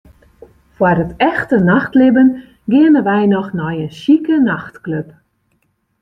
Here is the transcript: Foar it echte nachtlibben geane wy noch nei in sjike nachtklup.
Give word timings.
Foar 0.75 0.97
it 1.05 1.13
echte 1.31 1.57
nachtlibben 1.69 2.29
geane 2.71 3.01
wy 3.07 3.19
noch 3.33 3.51
nei 3.57 3.77
in 3.85 3.91
sjike 3.99 4.35
nachtklup. 4.47 5.09